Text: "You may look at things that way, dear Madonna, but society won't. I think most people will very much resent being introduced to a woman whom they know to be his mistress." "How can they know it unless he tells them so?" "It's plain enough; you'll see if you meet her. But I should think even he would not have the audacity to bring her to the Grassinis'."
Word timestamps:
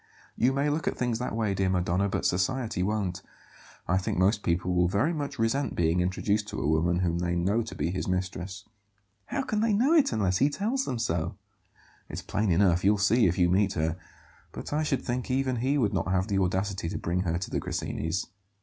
"You 0.35 0.51
may 0.51 0.67
look 0.67 0.87
at 0.87 0.97
things 0.97 1.19
that 1.19 1.35
way, 1.35 1.53
dear 1.53 1.69
Madonna, 1.69 2.09
but 2.09 2.25
society 2.25 2.81
won't. 2.81 3.21
I 3.87 3.99
think 3.99 4.17
most 4.17 4.41
people 4.41 4.73
will 4.73 4.87
very 4.87 5.13
much 5.13 5.37
resent 5.37 5.75
being 5.75 6.01
introduced 6.01 6.47
to 6.47 6.59
a 6.59 6.67
woman 6.67 7.01
whom 7.01 7.19
they 7.19 7.35
know 7.35 7.61
to 7.61 7.75
be 7.75 7.91
his 7.91 8.07
mistress." 8.07 8.65
"How 9.25 9.43
can 9.43 9.59
they 9.61 9.73
know 9.73 9.93
it 9.93 10.11
unless 10.11 10.39
he 10.39 10.49
tells 10.49 10.85
them 10.85 10.97
so?" 10.97 11.35
"It's 12.09 12.23
plain 12.23 12.49
enough; 12.51 12.83
you'll 12.83 12.97
see 12.97 13.27
if 13.27 13.37
you 13.37 13.47
meet 13.47 13.73
her. 13.73 13.95
But 14.53 14.73
I 14.73 14.81
should 14.81 15.03
think 15.03 15.29
even 15.29 15.57
he 15.57 15.77
would 15.77 15.93
not 15.93 16.07
have 16.11 16.27
the 16.27 16.39
audacity 16.39 16.89
to 16.89 16.97
bring 16.97 17.19
her 17.19 17.37
to 17.37 17.51
the 17.51 17.59
Grassinis'." 17.59 18.25